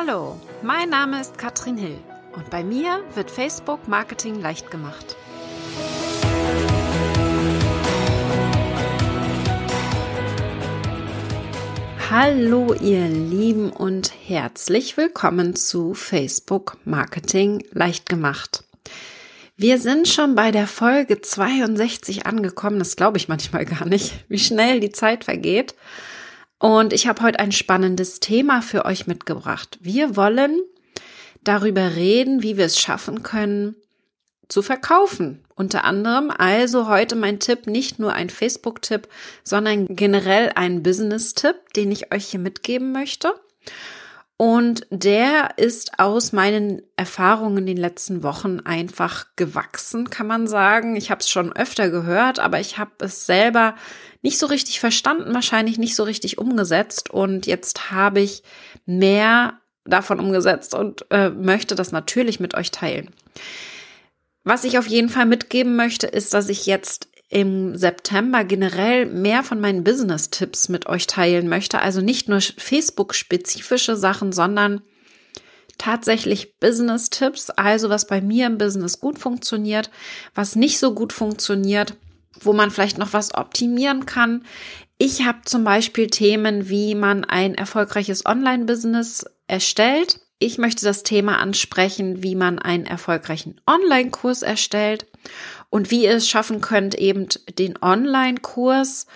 [0.00, 1.98] Hallo, mein Name ist Katrin Hill
[2.36, 5.16] und bei mir wird Facebook Marketing leicht gemacht.
[12.08, 18.62] Hallo ihr Lieben und herzlich willkommen zu Facebook Marketing leicht gemacht.
[19.56, 24.38] Wir sind schon bei der Folge 62 angekommen, das glaube ich manchmal gar nicht, wie
[24.38, 25.74] schnell die Zeit vergeht.
[26.58, 29.78] Und ich habe heute ein spannendes Thema für euch mitgebracht.
[29.80, 30.60] Wir wollen
[31.44, 33.76] darüber reden, wie wir es schaffen können,
[34.48, 35.44] zu verkaufen.
[35.54, 39.08] Unter anderem also heute mein Tipp, nicht nur ein Facebook-Tipp,
[39.44, 43.34] sondern generell ein Business-Tipp, den ich euch hier mitgeben möchte.
[44.40, 50.94] Und der ist aus meinen Erfahrungen in den letzten Wochen einfach gewachsen, kann man sagen.
[50.94, 53.74] Ich habe es schon öfter gehört, aber ich habe es selber
[54.22, 57.10] nicht so richtig verstanden, wahrscheinlich nicht so richtig umgesetzt.
[57.10, 58.44] Und jetzt habe ich
[58.86, 63.10] mehr davon umgesetzt und äh, möchte das natürlich mit euch teilen.
[64.44, 69.42] Was ich auf jeden Fall mitgeben möchte, ist, dass ich jetzt im September generell mehr
[69.42, 71.80] von meinen Business-Tipps mit euch teilen möchte.
[71.80, 74.80] Also nicht nur Facebook-spezifische Sachen, sondern
[75.76, 77.50] tatsächlich Business-Tipps.
[77.50, 79.90] Also was bei mir im Business gut funktioniert,
[80.34, 81.94] was nicht so gut funktioniert,
[82.40, 84.44] wo man vielleicht noch was optimieren kann.
[84.96, 90.20] Ich habe zum Beispiel Themen, wie man ein erfolgreiches Online-Business erstellt.
[90.40, 95.06] Ich möchte das Thema ansprechen, wie man einen erfolgreichen Online-Kurs erstellt
[95.68, 97.26] und wie ihr es schaffen könnt, eben
[97.58, 99.06] den Online-Kurs,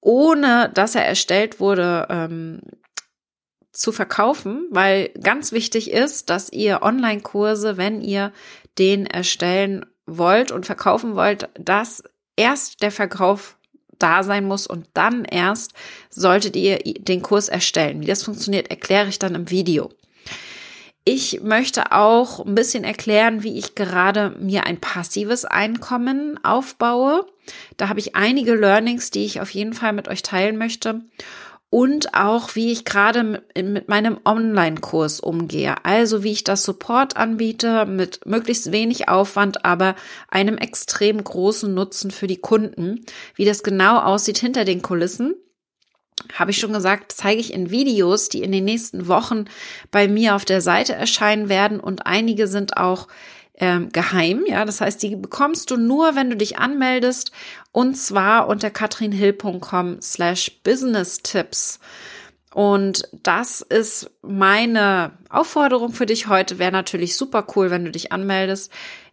[0.00, 2.60] ohne dass er erstellt wurde, ähm,
[3.72, 8.32] zu verkaufen, weil ganz wichtig ist, dass ihr Online-Kurse, wenn ihr
[8.78, 12.02] den erstellen wollt und verkaufen wollt, dass
[12.36, 13.56] erst der Verkauf
[13.98, 15.72] da sein muss und dann erst
[16.08, 18.00] solltet ihr den Kurs erstellen.
[18.00, 19.90] Wie das funktioniert, erkläre ich dann im Video.
[21.12, 27.26] Ich möchte auch ein bisschen erklären, wie ich gerade mir ein passives Einkommen aufbaue.
[27.76, 31.00] Da habe ich einige Learnings, die ich auf jeden Fall mit euch teilen möchte.
[31.68, 35.84] Und auch, wie ich gerade mit meinem Online-Kurs umgehe.
[35.84, 39.96] Also, wie ich das Support anbiete mit möglichst wenig Aufwand, aber
[40.28, 43.04] einem extrem großen Nutzen für die Kunden.
[43.34, 45.34] Wie das genau aussieht hinter den Kulissen
[46.34, 49.46] habe ich schon gesagt, zeige ich in Videos, die in den nächsten Wochen
[49.90, 53.08] bei mir auf der Seite erscheinen werden und einige sind auch
[53.60, 57.30] ähm, geheim, ja, das heißt, die bekommst du nur, wenn du dich anmeldest
[57.72, 61.78] und zwar unter katrinhill.com slash business tipps.
[62.52, 66.58] Und das ist meine Aufforderung für dich heute.
[66.58, 68.72] Wäre natürlich super cool, wenn du dich anmeldest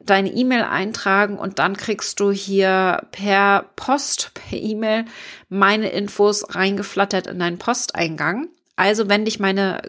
[0.00, 5.04] deine E-Mail eintragen und dann kriegst du hier per Post, per E-Mail
[5.48, 8.48] meine Infos reingeflattert in deinen Posteingang.
[8.76, 9.82] Also wenn dich meine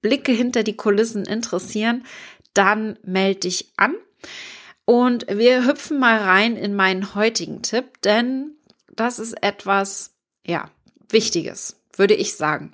[0.00, 2.04] Blicke hinter die Kulissen interessieren,
[2.54, 3.94] dann melde dich an.
[4.84, 8.56] Und wir hüpfen mal rein in meinen heutigen Tipp, denn
[8.94, 10.14] das ist etwas,
[10.44, 10.70] ja,
[11.08, 12.72] Wichtiges, würde ich sagen.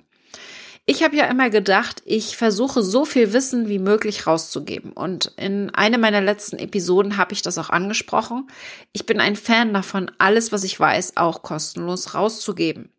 [0.91, 4.91] Ich habe ja immer gedacht, ich versuche so viel Wissen wie möglich rauszugeben.
[4.91, 8.49] Und in einer meiner letzten Episoden habe ich das auch angesprochen.
[8.91, 12.89] Ich bin ein Fan davon, alles, was ich weiß, auch kostenlos rauszugeben.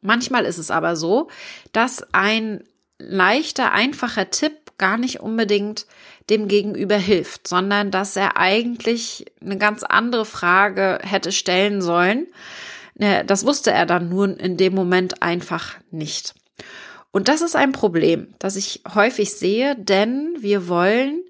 [0.00, 1.28] Manchmal ist es aber so,
[1.70, 2.64] dass ein
[2.98, 5.86] leichter, einfacher Tipp gar nicht unbedingt
[6.28, 12.26] dem Gegenüber hilft, sondern dass er eigentlich eine ganz andere Frage hätte stellen sollen.
[12.96, 16.34] Das wusste er dann nun in dem Moment einfach nicht.
[17.12, 21.22] Und das ist ein Problem, das ich häufig sehe, denn wir wollen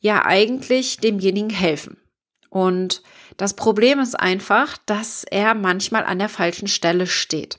[0.00, 1.98] ja eigentlich demjenigen helfen.
[2.50, 3.02] Und
[3.36, 7.58] das Problem ist einfach, dass er manchmal an der falschen Stelle steht.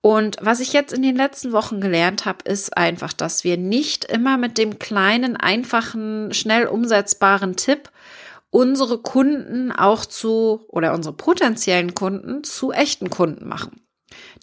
[0.00, 4.04] Und was ich jetzt in den letzten Wochen gelernt habe, ist einfach, dass wir nicht
[4.04, 7.90] immer mit dem kleinen, einfachen, schnell umsetzbaren Tipp
[8.50, 13.85] unsere Kunden auch zu oder unsere potenziellen Kunden zu echten Kunden machen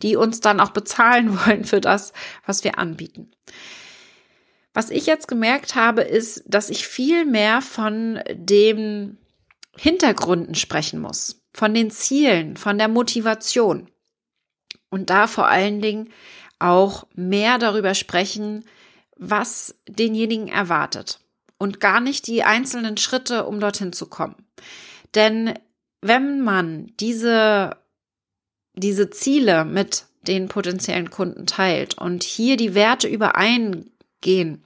[0.02, 2.14] die uns dann auch bezahlen wollen für das,
[2.46, 3.32] was wir anbieten.
[4.74, 9.18] Was ich jetzt gemerkt habe, ist, dass ich viel mehr von den
[9.78, 13.90] Hintergründen sprechen muss, von den Zielen, von der Motivation.
[14.90, 16.10] Und da vor allen Dingen
[16.60, 18.66] auch mehr darüber sprechen,
[19.16, 21.20] was denjenigen erwartet
[21.58, 24.36] und gar nicht die einzelnen Schritte, um dorthin zu kommen.
[25.16, 25.54] Denn
[26.02, 27.78] wenn man diese
[28.76, 34.64] diese Ziele mit den potenziellen Kunden teilt und hier die Werte übereingehen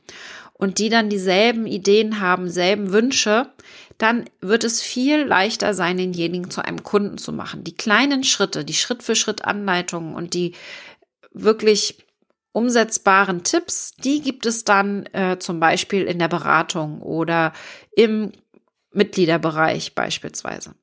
[0.54, 3.52] und die dann dieselben Ideen haben, selben Wünsche,
[3.98, 7.64] dann wird es viel leichter sein, denjenigen zu einem Kunden zu machen.
[7.64, 10.54] Die kleinen Schritte, die Schritt für Schritt Anleitungen und die
[11.32, 11.98] wirklich
[12.52, 17.54] umsetzbaren Tipps, die gibt es dann äh, zum Beispiel in der Beratung oder
[17.96, 18.32] im
[18.92, 20.74] Mitgliederbereich beispielsweise.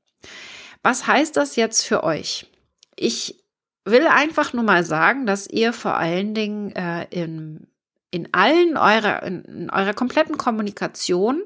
[0.82, 2.46] Was heißt das jetzt für euch?
[2.96, 3.44] Ich
[3.84, 7.66] will einfach nur mal sagen, dass ihr vor allen Dingen äh, in,
[8.10, 11.42] in allen eurer, in, in eurer kompletten Kommunikation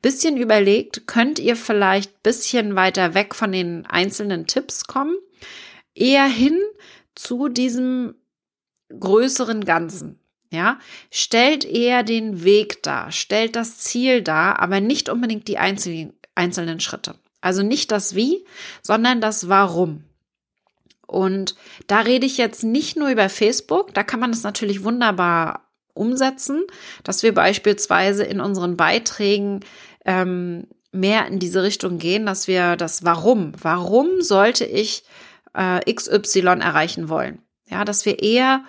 [0.00, 5.16] bisschen überlegt, könnt ihr vielleicht bisschen weiter weg von den einzelnen Tipps kommen,
[5.94, 6.58] eher hin
[7.14, 8.14] zu diesem
[8.98, 10.18] größeren Ganzen.
[10.50, 10.78] Ja,
[11.10, 16.78] stellt eher den Weg dar, stellt das Ziel dar, aber nicht unbedingt die einzelnen, einzelnen
[16.78, 17.16] Schritte.
[17.40, 18.44] Also nicht das Wie,
[18.80, 20.04] sondern das Warum.
[21.06, 21.54] Und
[21.86, 26.64] da rede ich jetzt nicht nur über Facebook, da kann man es natürlich wunderbar umsetzen,
[27.04, 29.60] dass wir beispielsweise in unseren Beiträgen
[30.04, 35.04] ähm, mehr in diese Richtung gehen, dass wir das Warum, warum sollte ich
[35.54, 37.40] äh, XY erreichen wollen?
[37.66, 38.64] Ja, dass wir eher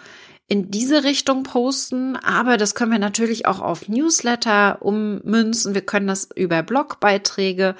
[0.47, 5.73] in diese Richtung posten, aber das können wir natürlich auch auf Newsletter ummünzen.
[5.73, 7.75] Wir können das über Blogbeiträge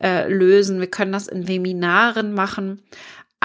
[0.00, 0.80] äh, lösen.
[0.80, 2.82] Wir können das in Webinaren machen.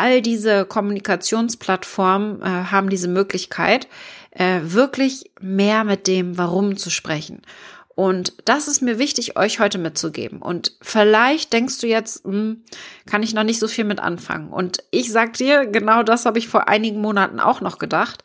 [0.02, 3.88] All diese Kommunikationsplattformen äh, haben diese Möglichkeit,
[4.32, 7.44] äh, wirklich mehr mit dem Warum zu sprechen.
[7.94, 10.42] Und das ist mir wichtig, euch heute mitzugeben.
[10.42, 12.64] Und vielleicht denkst du jetzt, hm,
[13.06, 14.50] kann ich noch nicht so viel mit anfangen.
[14.50, 18.24] Und ich sag dir, genau das habe ich vor einigen Monaten auch noch gedacht.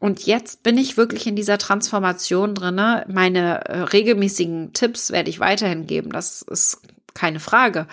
[0.00, 3.04] Und jetzt bin ich wirklich in dieser Transformation drinne.
[3.08, 6.12] Meine äh, regelmäßigen Tipps werde ich weiterhin geben.
[6.12, 6.80] Das ist
[7.12, 7.86] keine Frage.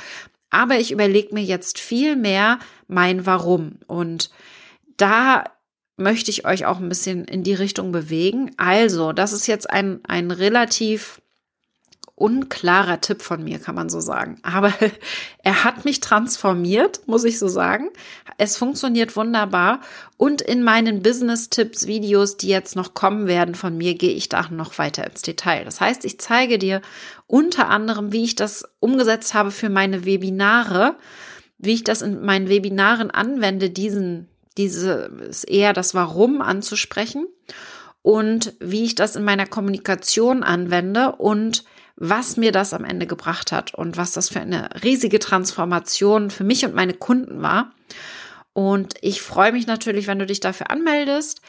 [0.55, 3.73] Aber ich überlege mir jetzt viel mehr mein Warum.
[3.87, 4.29] Und
[4.95, 5.43] da
[5.97, 8.51] möchte ich euch auch ein bisschen in die Richtung bewegen.
[8.55, 11.21] Also, das ist jetzt ein, ein relativ
[12.15, 14.39] unklarer Tipp von mir, kann man so sagen.
[14.41, 14.73] Aber
[15.43, 17.89] er hat mich transformiert, muss ich so sagen.
[18.37, 19.81] Es funktioniert wunderbar.
[20.17, 24.47] Und in meinen Business-Tipps, Videos, die jetzt noch kommen werden von mir, gehe ich da
[24.49, 25.65] noch weiter ins Detail.
[25.65, 26.81] Das heißt, ich zeige dir
[27.27, 30.95] unter anderem, wie ich das umgesetzt habe für meine Webinare,
[31.57, 37.27] wie ich das in meinen Webinaren anwende, diesen, dieses eher das Warum anzusprechen
[38.01, 41.65] und wie ich das in meiner Kommunikation anwende und
[41.95, 46.43] was mir das am Ende gebracht hat und was das für eine riesige Transformation für
[46.43, 47.71] mich und meine Kunden war.
[48.53, 51.41] Und ich freue mich natürlich, wenn du dich dafür anmeldest.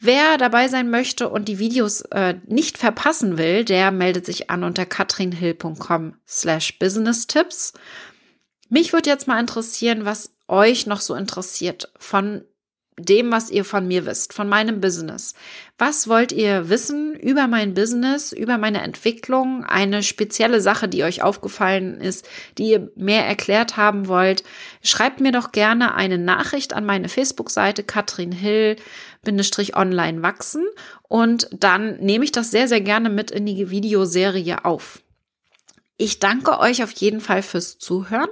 [0.00, 4.64] Wer dabei sein möchte und die Videos äh, nicht verpassen will, der meldet sich an
[4.64, 7.72] unter katrinhill.com slash business tipps.
[8.68, 12.44] Mich würde jetzt mal interessieren, was euch noch so interessiert von
[12.98, 15.34] dem, was ihr von mir wisst, von meinem Business.
[15.78, 19.64] Was wollt ihr wissen über mein Business, über meine Entwicklung?
[19.64, 24.44] Eine spezielle Sache, die euch aufgefallen ist, die ihr mehr erklärt haben wollt?
[24.82, 28.76] Schreibt mir doch gerne eine Nachricht an meine Facebook-Seite Katrin Hill
[29.74, 30.64] online wachsen
[31.08, 35.02] und dann nehme ich das sehr, sehr gerne mit in die Videoserie auf.
[35.96, 38.28] Ich danke euch auf jeden Fall fürs Zuhören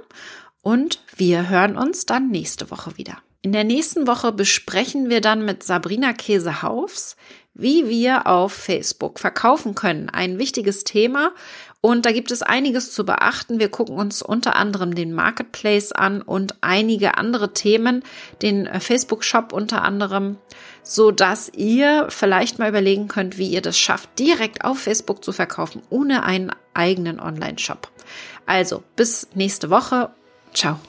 [0.61, 3.17] und wir hören uns dann nächste Woche wieder.
[3.43, 7.17] In der nächsten Woche besprechen wir dann mit Sabrina Käsehaufs,
[7.53, 10.09] wie wir auf Facebook verkaufen können.
[10.09, 11.33] Ein wichtiges Thema
[11.81, 13.59] und da gibt es einiges zu beachten.
[13.59, 18.03] Wir gucken uns unter anderem den Marketplace an und einige andere Themen,
[18.41, 20.37] den äh, Facebook Shop unter anderem,
[20.81, 25.33] so dass ihr vielleicht mal überlegen könnt, wie ihr das schafft, direkt auf Facebook zu
[25.33, 27.91] verkaufen, ohne einen eigenen Online Shop.
[28.45, 30.11] Also bis nächste Woche.
[30.53, 30.79] Ciao.